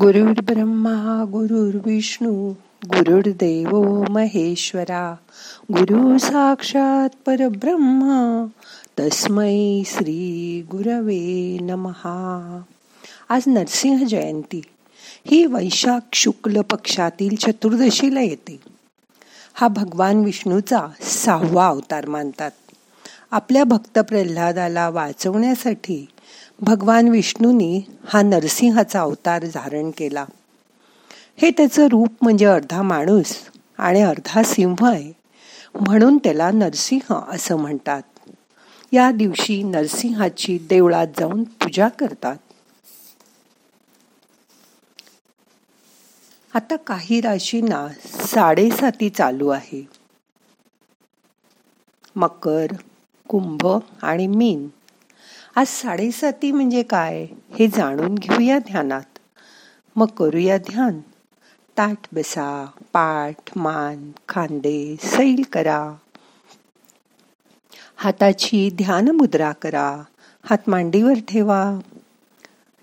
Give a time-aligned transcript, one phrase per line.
[0.00, 2.50] गुरुर् ब्रह्मा गुरुर्विष्णू
[2.86, 5.16] गुरुर्देव महेश्वरा
[5.72, 8.46] गुरु साक्षात परब्रह्मा
[9.00, 12.60] तस्मै श्री गुरवे नमहा
[13.28, 14.62] आज नरसिंह जयंती.
[15.26, 18.60] ही वैशाख शुक्ल पक्षातील चतुर्दशीला येते.
[19.54, 22.50] हा भगवान विष्णूचा सहावा अवतार मानतात.
[23.30, 26.06] आपल्या भक्त प्रल्हादाला वाचवण्यासाठी
[26.60, 30.24] भगवान विष्णूंनी हा नरसिंहाचा अवतार धारण केला.
[31.36, 33.36] हे त्याचं रूप म्हणजे अर्धा माणूस
[33.78, 35.12] आणि अर्धा सिंह आहे
[35.80, 38.02] म्हणून त्याला नरसिंह असं म्हणतात.
[38.92, 42.36] या दिवशी नरसिंहाची देवळात जाऊन पूजा करतात.
[46.54, 49.88] आता काही राशींना साडेसाती चालू आहे.
[52.16, 52.66] मकर
[53.28, 53.66] कुंभ
[54.02, 54.68] आणि मीन.
[55.56, 57.26] आज साडेसाती म्हणजे काय
[57.58, 59.18] हे जाणून घेऊया ध्यानात.
[59.96, 61.00] मग करूया ध्यान.
[61.78, 65.92] ताट बसा पाठ मान खांदे सैल करा.
[67.96, 70.02] हाताची ध्यान मुद्रा करा.
[70.44, 71.78] हात मांडीवर ठेवा.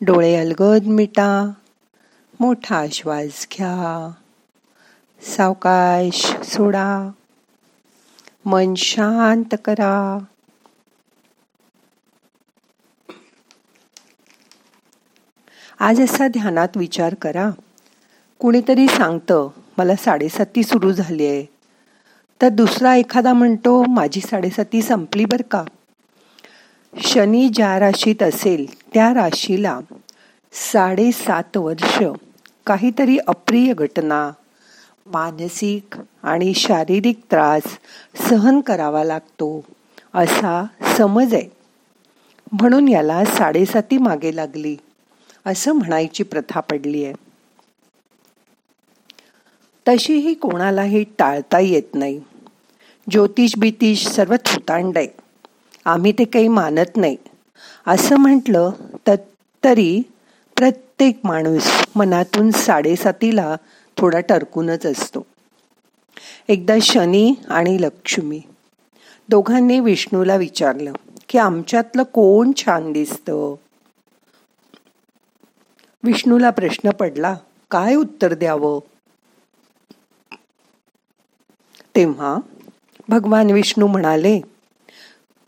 [0.01, 1.51] डोळे अलगद मिटा.
[2.39, 4.11] मोठा श्वास घ्या.
[5.21, 7.11] सावकाश सोडा.
[8.45, 10.17] मन शांत करा.
[15.83, 17.49] आज असा ध्यानात विचार करा.
[18.39, 21.45] कुणीतरी सांगतं मला साडेसाती सुरू झाली आहे
[22.41, 25.63] तर दुसरा एखादा म्हणतो माझी साडेसाती संपली बर का?
[26.97, 29.79] शनी ज्या राशीत असेल त्या राशीला
[30.53, 32.03] साडेसात वर्ष
[32.65, 34.31] काहीतरी अप्रिय घटना
[35.05, 37.61] मानसिक आणि शारीरिक त्रास
[38.29, 39.63] सहन करावा लागतो
[40.13, 40.65] असा
[40.97, 41.51] समज आहे.
[42.51, 44.77] म्हणून याला साडेसाती मागे लागली.
[45.45, 47.13] असं म्हणायची प्रथा पडली आहे.
[49.87, 52.21] तशीही कोणालाही टाळता येत नाही.
[53.09, 55.07] ज्योतिष बितिष सर्व थुतांड आहे.
[55.85, 57.17] आम्ही ते काही मानत नाही.
[57.87, 58.71] असं म्हटलं
[59.07, 59.15] तर
[59.63, 60.01] तरी
[60.57, 63.55] प्रत्येक माणूस मनातून साडेसातीला
[63.97, 65.25] थोडा टरकूनच असतो.
[66.47, 68.41] एकदा शनी आणि लक्ष्मी
[69.29, 70.93] दोघांनी विष्णूला विचारलं
[71.29, 73.55] की आमच्यातलं कोण छान दिसतं?
[76.03, 77.35] विष्णूला प्रश्न पडला
[77.71, 78.79] काय उत्तर द्यावं?
[81.95, 82.37] तेव्हा
[83.09, 84.39] भगवान विष्णू म्हणाले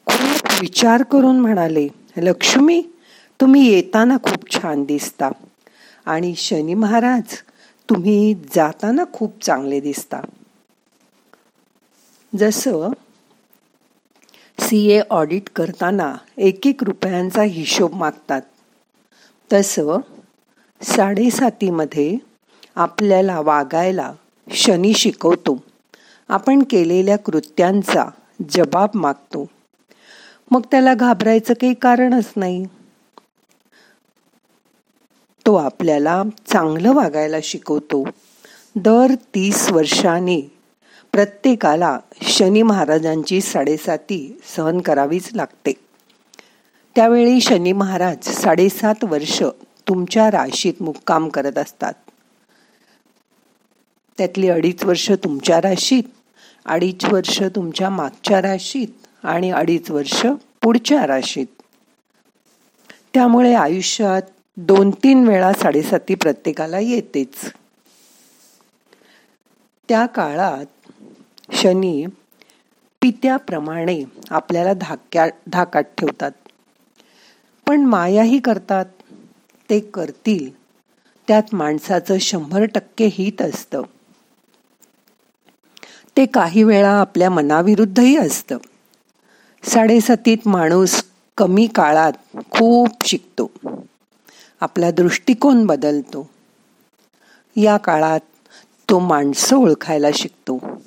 [0.08, 1.88] खूप विचार करून म्हणाले
[2.18, 2.82] लक्ष्मी
[3.40, 5.30] तुम्ही येताना खूप छान दिसता
[6.06, 7.38] आणि शनी महाराज
[7.90, 10.22] तुम्ही जाताना खूप चांगले दिसता.
[12.34, 12.92] जसं
[14.60, 18.42] सी ए ऑडिट करताना एक एक रुपयांचा हिशोब मागतात
[19.54, 20.00] तसं
[20.84, 22.18] साडेसातीमध्ये
[22.76, 24.14] आपल्याला वागायला
[24.52, 25.64] शनी शिकवतो.
[26.30, 28.06] आपण केलेल्या कृत्यांचा
[28.50, 29.50] जबाब मागतो.
[30.52, 32.66] मग त्याला घाबरायचं काही कारणच नाही.
[35.46, 38.04] तो आपल्याला चांगलं वागायला शिकवतो.
[38.76, 40.52] दर तीस वर्षाने
[41.12, 45.74] प्रत्येकाला शनी महाराजांची साडेसाती सहन करावीच लागते.
[46.96, 49.44] त्यावेळी शनी महाराज साडेसात वर्ष
[49.88, 51.94] तुमच्या राशीत मुक्काम करत असतात.
[54.18, 56.04] त्यातली अडीच वर्ष तुमच्या राशीत
[56.66, 58.88] अडीच वर्ष तुमच्या मागच्या राशीत
[59.24, 60.26] आणि अडीच वर्ष
[60.62, 61.46] पुढच्या राशीत.
[63.14, 64.22] त्यामुळे आयुष्यात
[64.58, 67.54] दोन तीन वेळा साडेसाती प्रत्येकाला येतेच.
[69.90, 70.66] त्या काळात
[71.52, 72.06] शनी
[73.02, 76.32] पित्याप्रमाणे आपल्याला धाक्या धाकात ठेवतात.
[77.68, 78.86] पण मायाही करतात.
[79.70, 80.64] ते करतील.
[81.28, 83.82] त्यात माणसाचं शंभर टक्के हित असतं.
[86.18, 88.58] ते काही वेळा आपल्या मनाविरुद्धही असतं.
[89.64, 91.04] साडेसातीत माणूस
[91.38, 92.14] कमी काळात
[92.52, 93.52] खूप शिकतो.
[94.62, 96.30] आपला दृष्टिकोन बदलतो.
[97.56, 98.20] या काळात
[98.90, 100.82] तो माणसं ओळखायला शिकतो.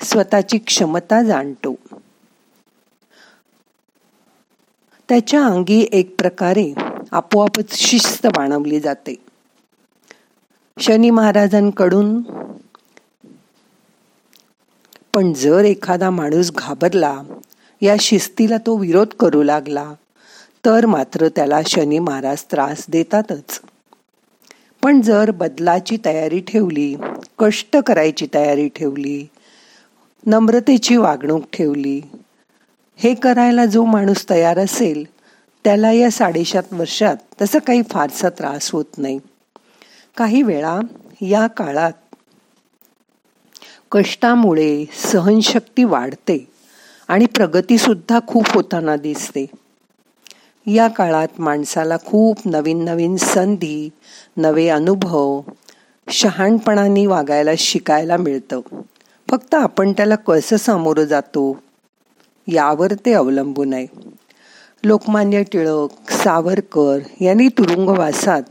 [0.00, 1.74] स्वतःची क्षमता जाणतो.
[5.08, 6.74] त्याच्या अंगी एक प्रकारे
[7.14, 9.14] आपोआपच शिस्त बाणवली जाते.
[10.76, 12.20] शनी महाराजांकडून
[15.14, 17.14] पण जर एखादा माणूस घाबरला
[17.82, 19.92] या शिस्तीला तो विरोध करू लागला
[20.66, 23.60] तर मात्र त्याला शनी महाराज त्रास देतातच.
[24.82, 26.94] पण जर बदलाची तयारी ठेवली
[27.38, 29.26] कष्ट करायची तयारी ठेवली
[30.26, 32.00] नम्रतेची वागणूक ठेवली
[32.98, 35.04] हे करायला जो माणूस तयार असेल
[35.64, 39.18] त्याला या साडेसात वर्षात तसं काही फारसा त्रास होत नाही.
[40.16, 40.80] काही वेळा
[41.20, 41.92] या काळात
[43.92, 46.48] कष्टामुळे सहनशक्ती वाढते
[47.08, 49.46] आणि प्रगतीसुद्धा खूप होताना दिसते.
[50.66, 53.88] या काळात माणसाला खूप नवीन नवीन संधी
[54.36, 55.40] नवे अनुभव
[56.10, 58.60] शहाणपणाने वागायला शिकायला मिळतं.
[59.30, 61.60] फक्त आपण त्याला कसं सामोरं जातो
[62.48, 63.86] यावर ते अवलंबून आहे.
[64.84, 68.42] लोकमान्य टिळक सावरकर यांनी तुरुंगवासात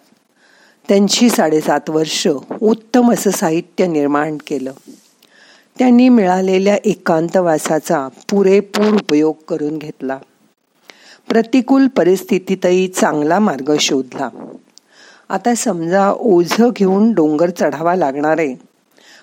[0.89, 2.27] त्यांची साडेसात वर्ष
[2.61, 4.71] उत्तम असं साहित्य निर्माण केलं.
[5.79, 10.17] त्यांनी मिळालेल्या एकांतवासाचा पुरेपूर उपयोग करून घेतला.
[11.29, 14.29] प्रतिकूल परिस्थितीतही चांगला मार्ग शोधला.
[15.29, 18.55] आता समजा ओझ घेऊन डोंगर चढावा लागणार आहे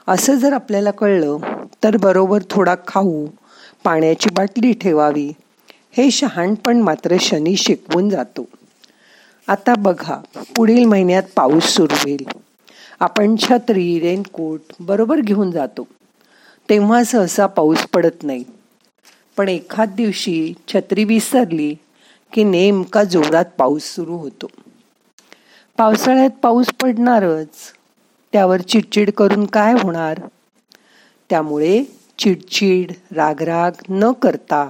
[0.09, 1.37] असं जर आपल्याला कळलं
[1.85, 3.27] तर बरोबर थोडा खाऊ
[3.85, 5.33] पाण्याची बाटली ठेवावी
[5.93, 8.49] हे शहाणपण मात्र शनी शिकवून जातो.
[9.49, 10.23] आता बघा
[10.57, 12.27] पुढील महिन्यात पाऊस सुरू होईल.
[13.01, 15.89] आपण छत्री रेनकोट बरोबर घेऊन जातो.
[16.69, 18.45] तेव्हा सहसा पाऊस पडत नाही.
[19.37, 21.75] पण एखाद दिवशी छत्री विसरली
[22.33, 24.47] की नेमका जोरात पाऊस सुरू होतो.
[25.79, 27.49] पावसाळ्यात पाऊस पडणारच
[28.33, 30.21] त्यावर चिडचिड करून काय होणार?
[31.31, 31.85] त्यामुळे
[32.19, 34.69] चिडचिड रागराग न करता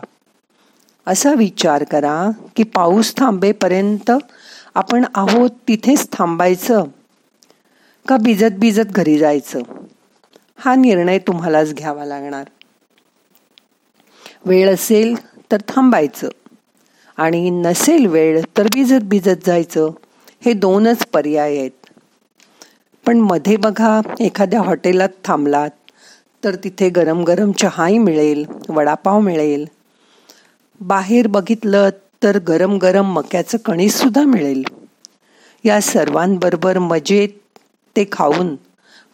[1.06, 4.10] असा विचार करा की पाऊस थांबेपर्यंत
[4.74, 6.84] आपण आहोत तिथेच थांबायचं
[8.08, 9.60] का भिजत भिजत घरी जायचं?
[10.58, 12.44] हा निर्णय तुम्हालाच घ्यावा लागणार.
[14.46, 15.14] वेळ असेल
[15.52, 16.28] तर थांबायचं
[17.18, 19.90] आणि नसेल वेळ तर भिजत भिजत जायचं.
[20.44, 21.70] हे दोनच पर्याय आहेत.
[23.06, 25.70] पण मध्ये बघा एखाद्या हॉटेलात थांबलात
[26.44, 29.64] तर तिथे गरम गरम चहाही मिळेल वडापाव मिळेल
[30.80, 31.88] बाहेर बघितलं
[32.22, 34.62] तर गरम गरम मक्याचं कणीस सुद्धा मिळेल.
[35.64, 37.28] या सर्वांबरोबर मजेत
[37.96, 38.56] ते खाऊन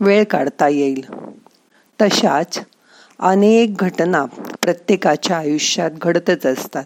[0.00, 1.04] वेळ काढता येईल.
[2.02, 2.58] तशाच
[3.20, 4.24] अनेक घटना
[4.62, 6.84] प्रत्येकाच्या आयुष्यात घडतच असतात.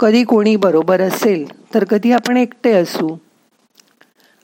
[0.00, 3.16] कधी कोणी बरोबर असेल तर कधी आपण एकटे असू.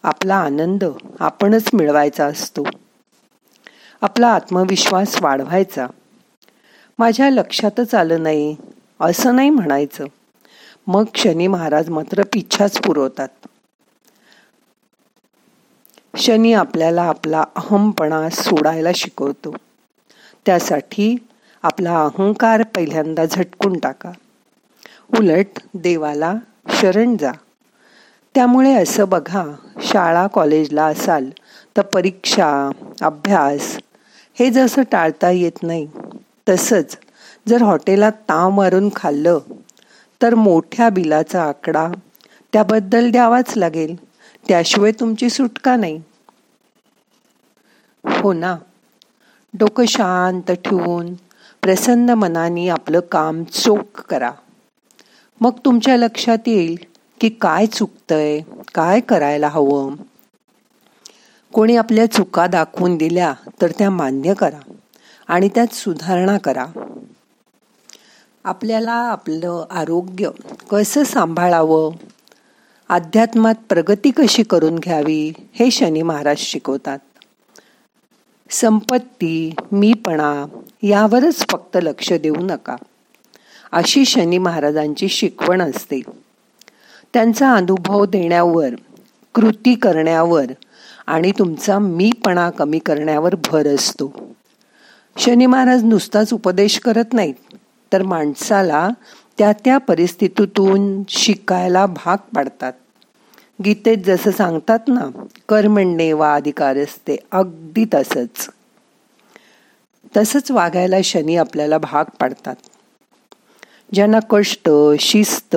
[0.02, 0.84] आपला आनंद
[1.20, 2.64] आपणच मिळवायचा असतो.
[4.00, 5.86] आपला आत्मविश्वास वाढवायचा.
[6.98, 8.56] माझ्या लक्षातच आलं नाही
[9.02, 10.04] असं नाही म्हणायचं.
[10.86, 13.28] मग शनी महाराज मात्र पिच्छाच पुरवतात.
[16.16, 19.54] शनी आपल्याला आपला अहमपणा सोडायला शिकवतो.
[20.46, 21.16] त्यासाठी
[21.62, 24.12] आपला अहंकार पहिल्यांदा झटकून टाका.
[25.18, 26.34] उलट देवाला
[26.68, 27.32] शरण जा.
[28.34, 29.44] त्यामुळे असं बघा
[29.82, 31.30] शाळा कॉलेजला असाल
[31.76, 32.70] तर परीक्षा
[33.02, 33.78] अभ्यास
[34.34, 35.88] हे जसं टाळता येत नाही
[36.48, 36.96] तसंच
[37.48, 39.38] जर हॉटेलात ताव मारून खाल्लं
[40.22, 41.88] तर मोठ्या बिलाचा आकडा
[42.52, 43.96] त्याबद्दल द्यावाच लागेल.
[44.48, 46.00] त्याशिवाय तुमची सुटका नाही.
[48.04, 48.56] हो ना.
[49.54, 51.14] डोकं शांत ठेवून
[51.62, 54.30] प्रसन्न मनाने आपलं काम चोख करा.
[55.40, 56.76] मग तुमच्या लक्षात येईल
[57.20, 58.40] की काय चुकतंय
[58.74, 59.94] काय करायला हवं.
[61.52, 64.72] कोणी आपल्या चुका दाखवून दिल्या तर त्या मान्य करा
[65.28, 66.66] आणि त्यात सुधारणा करा.
[68.44, 70.30] आपल्याला आपलं आरोग्य
[70.70, 71.92] कसं सांभाळावं?
[72.88, 75.32] अध्यात्मात प्रगती कशी करून घ्यावी?
[75.52, 76.98] हे शनी महाराज शिकवतात.
[78.50, 80.46] संपत्ती मीपणा
[80.82, 82.76] यावरच फक्त लक्ष देऊ नका.
[83.72, 86.00] अशी शनी महाराजांची शिकवण असते.
[87.14, 88.68] त्यांचा अनुभव देण्यावर
[89.34, 90.44] कृती करण्यावर
[91.06, 94.34] आणि तुमचा मीपणा कमी करण्यावर भर असतो.
[95.18, 97.34] शनी महाराज नुसताच उपदेश करत नाहीत.
[97.92, 98.88] तर माणसाला
[99.38, 102.72] त्या त्या परिस्थितीतून शिकायला भाग पाडतात.
[103.64, 108.48] गीतेत जसं सांगतात ना कर्मण्ये वा अधिकार असते अगदी तसंच.
[110.16, 112.54] तसंच वागायला शनी आपल्याला भाग पाडतात.
[113.94, 114.70] ज्यांना कष्ट
[115.00, 115.56] शिस्त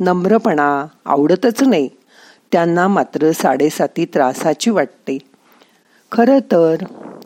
[0.00, 1.88] नम्रपणा आवडतच नाही
[2.52, 5.18] त्यांना मात्र साडेसाती त्रासाची वाटते.
[6.12, 6.76] खरं तर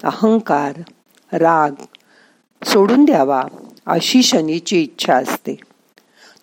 [0.02, 0.72] अहंकार
[1.32, 1.70] राग
[2.64, 3.42] सोडून द्यावा
[3.86, 5.56] अशी शनीची इच्छा असते.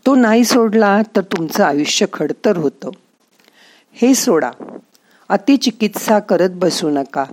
[0.06, 2.90] तो नाही सोडला तर तुमचं आयुष्य खडतर होतं.
[3.94, 4.52] हे सोडा.
[5.30, 7.26] अतिचिकित्सा करत बसू नका.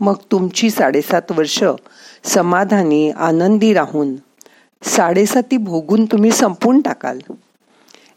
[0.00, 1.64] मग तुमची साडेसात वर्ष
[2.24, 4.14] समाधानी आनंदी राहून
[4.82, 7.18] साडेसाती भोगून तुम्ही संपून टाकाल.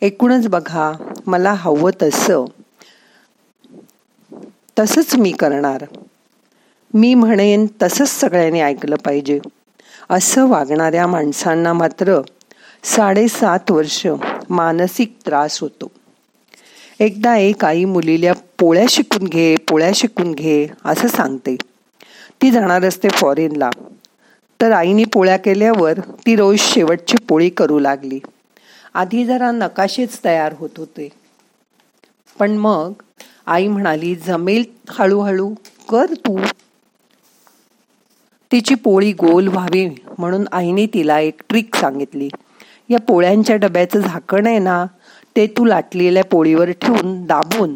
[0.01, 0.91] एकूणच बघा
[1.27, 2.45] मला हवं तसं.
[4.79, 5.85] तसंच मी करणार.
[6.93, 9.39] मी म्हणेन तसंच सगळ्यांनी ऐकलं पाहिजे.
[10.09, 12.21] असं वागणाऱ्या माणसांना मात्र
[12.83, 14.07] साडेसात वर्ष
[14.49, 15.91] मानसिक त्रास होतो.
[16.99, 21.55] एकदा एक आई मुलीला पोळ्या शिकून घे पोळ्या शिकून घे असं सांगते.
[22.41, 23.69] ती जाणार असते फॉरेनला
[24.61, 28.19] तर आईने पोळ्या केल्यावर ती रोज शेवटची पोळी करू लागली.
[28.93, 31.09] आधी जरा नकाशेच तयार होत होते.
[32.39, 32.91] पण मग
[33.47, 35.53] आई म्हणाली जमेल हळूहळू
[35.89, 36.39] कर तू.
[38.53, 39.85] तिची पोळी गोल व्हावी
[40.17, 42.27] म्हणून आईने तिला एक ट्रिक सांगितली.
[42.89, 44.85] या पोळ्यांच्या डब्याचं झाकण आहे ना
[45.35, 47.75] ते तू लाटलेल्या पोळीवर ठेवून दाबून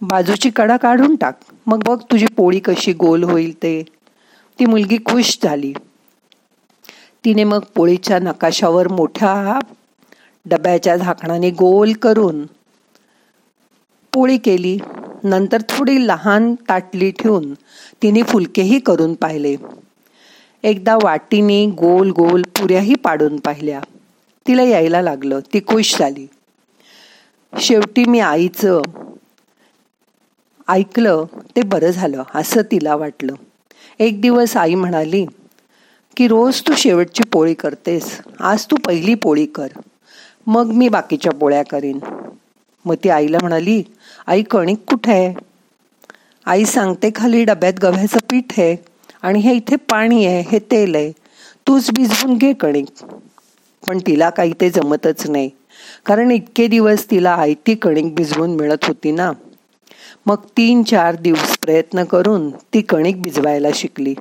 [0.00, 1.34] बाजूची कडा काढून टाक.
[1.66, 3.82] मग बघ तुझी पोळी कशी गोल होईल ते.
[4.58, 5.72] ती मुलगी खुश झाली.
[7.24, 9.58] तिने मग पोळीच्या नकाशावर मोठ्या
[10.46, 12.44] डब्याच्या झाकणाने गोल करून
[14.12, 14.78] पोळी केली.
[15.24, 17.54] नंतर थोडी लहान ताटली ठेवून
[18.02, 19.56] तिने फुलकेही करून पाहिले.
[20.62, 23.80] एकदा वाटीने गोल गोल पुऱ्याही पाडून पाहिल्या.
[24.46, 25.40] तिला यायला लागलं.
[25.40, 26.26] ती खुश झाली.
[27.58, 28.82] शेवटी मी आईचं
[30.68, 31.24] ऐकलं.
[31.56, 33.34] ते बरं झालं असं तिला वाटलं.
[33.98, 35.26] एक दिवस आई म्हणाली
[36.16, 38.20] की रोज तू शेवटची पोळी करतेस.
[38.40, 39.68] आज तू पहिली पोळी कर.
[40.46, 41.98] मग मी बाकीच्या पोळ्या करीन.
[42.84, 43.82] मग ती आईला म्हणाली
[44.26, 45.34] आई कणिक कुठे आहे?
[46.46, 48.89] आई सांगते खाली डब्यात गव्याचं पीठ आहे.
[49.22, 51.12] आणि हे इथे पाणी आहे हे तेल आहे.
[51.66, 53.04] तूच भिजवून घे कणिक.
[53.86, 55.50] पण तिला काही ते जमतच नाही.
[56.06, 59.32] कारण इतके दिवस तिला आयती कणिक भिजवून मिळत होती ना.
[60.26, 64.14] मग तीन चार दिवस प्रयत्न करून ती कणिक भिजवायला शिकली.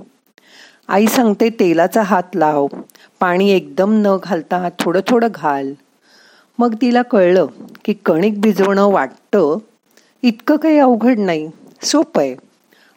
[0.87, 2.67] आई सांगते तेलाचा हात लाव.
[3.19, 5.73] पाणी एकदम न घालता थोडं थोडं घाल.
[6.59, 7.45] मग तिला कळलं
[7.85, 9.57] की कणिक भिजवणं वाटतं
[10.23, 11.49] इतकं काही अवघड नाही.
[11.83, 12.35] सोपं आहे.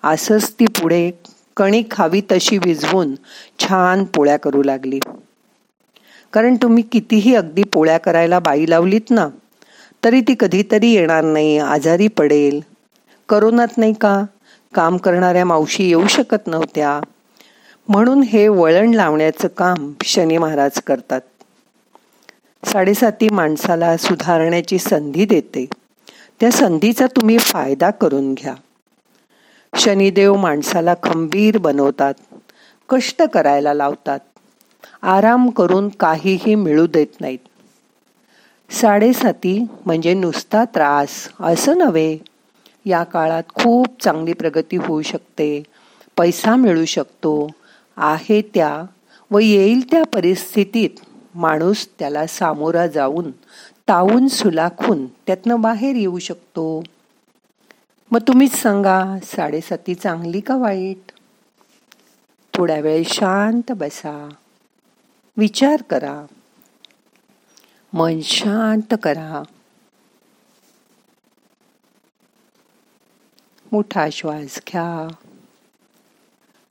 [0.04, 1.10] असंच ती पुढे
[1.56, 3.14] कणिक खावी तशी भिजवून
[3.58, 5.00] छान पोळ्या करू लागली.
[6.32, 9.28] कारण तुम्ही कितीही अगदी पोळ्या करायला बाई लावलीत ना
[10.04, 12.60] तरी ती कधीतरी येणार नाही आजारी पडेल.
[13.28, 14.24] करोनात नाही का?
[14.74, 17.00] काम करणाऱ्या मावशी येऊ शकत नव्हत्या.
[17.88, 21.20] म्हणून हे वळण लावण्याचं काम शनी महाराज करतात.
[22.64, 25.66] साडेसाती माणसाला सुधारण्याची संधी देते.
[26.40, 28.54] त्या संधीचा तुम्ही फायदा करून घ्या.
[29.72, 32.14] शनिदेव माणसाला खंबीर बनवतात
[32.88, 34.18] कष्ट करायला लावतात
[35.02, 37.38] आराम करून काहीही मिळू देत नाहीत.
[38.70, 41.10] साडेसाती म्हणजे नुसता त्रास
[41.40, 42.16] असं नव्हे.
[42.86, 45.62] या काळात खूप चांगली प्रगती होऊ शकते
[46.16, 47.34] पैसा मिळू शकतो
[47.96, 48.70] आहे त्या
[49.30, 51.00] व येईल त्या परिस्थितीत
[51.34, 53.30] माणूस त्याला सामोरा जाऊन
[53.88, 56.82] तावून सुलाखून त्यातनं बाहेर येऊ शकतो.
[58.12, 61.12] मग तुम्हीच सांगा साडेसाती चांगली का वाईट?
[62.54, 64.28] थोड्या वेळ शांत बसा.
[65.36, 66.26] विचार करा.
[67.92, 69.42] मन शांत करा.
[73.72, 75.14] मोठा श्वास घ्या.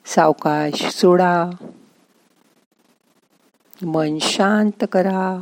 [0.05, 1.49] सावकाश सोडा.
[3.81, 5.41] मन शांत करा.